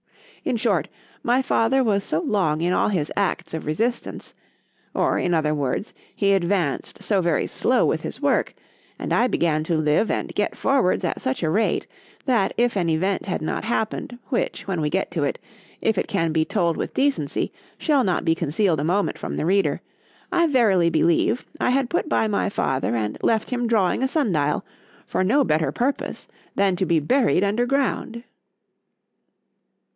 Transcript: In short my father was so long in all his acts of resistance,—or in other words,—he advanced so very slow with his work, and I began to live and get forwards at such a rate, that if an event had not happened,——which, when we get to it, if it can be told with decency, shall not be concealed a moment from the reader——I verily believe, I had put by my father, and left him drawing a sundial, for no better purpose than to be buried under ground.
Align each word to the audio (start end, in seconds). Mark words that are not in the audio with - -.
In 0.43 0.57
short 0.57 0.87
my 1.21 1.43
father 1.43 1.83
was 1.83 2.03
so 2.03 2.21
long 2.21 2.61
in 2.61 2.73
all 2.73 2.87
his 2.89 3.11
acts 3.15 3.53
of 3.53 3.67
resistance,—or 3.67 5.19
in 5.19 5.35
other 5.35 5.53
words,—he 5.53 6.33
advanced 6.33 7.03
so 7.03 7.21
very 7.21 7.45
slow 7.45 7.85
with 7.85 8.01
his 8.01 8.19
work, 8.19 8.55
and 8.97 9.13
I 9.13 9.27
began 9.27 9.63
to 9.65 9.77
live 9.77 10.09
and 10.09 10.33
get 10.33 10.57
forwards 10.57 11.03
at 11.03 11.21
such 11.21 11.43
a 11.43 11.49
rate, 11.51 11.85
that 12.25 12.51
if 12.57 12.75
an 12.75 12.89
event 12.89 13.27
had 13.27 13.43
not 13.43 13.65
happened,——which, 13.65 14.65
when 14.67 14.81
we 14.81 14.89
get 14.89 15.11
to 15.11 15.23
it, 15.23 15.37
if 15.81 15.99
it 15.99 16.07
can 16.07 16.31
be 16.31 16.45
told 16.45 16.75
with 16.75 16.95
decency, 16.95 17.53
shall 17.77 18.03
not 18.03 18.25
be 18.25 18.33
concealed 18.33 18.79
a 18.79 18.83
moment 18.83 19.19
from 19.19 19.37
the 19.37 19.45
reader——I 19.45 20.47
verily 20.47 20.89
believe, 20.89 21.45
I 21.59 21.69
had 21.69 21.91
put 21.91 22.09
by 22.09 22.27
my 22.27 22.49
father, 22.49 22.95
and 22.95 23.19
left 23.21 23.51
him 23.51 23.67
drawing 23.67 24.01
a 24.01 24.07
sundial, 24.07 24.65
for 25.05 25.23
no 25.23 25.43
better 25.43 25.71
purpose 25.71 26.27
than 26.55 26.75
to 26.77 26.87
be 26.87 26.99
buried 26.99 27.43
under 27.43 27.67
ground. 27.67 28.23